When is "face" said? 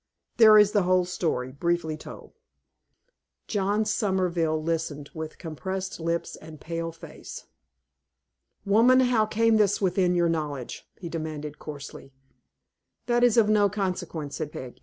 6.91-7.45